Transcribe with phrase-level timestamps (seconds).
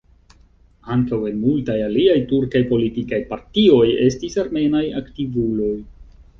[0.95, 5.73] Ankaŭ en multaj aliaj turkaj politikaj partioj estis armenaj aktivuloj.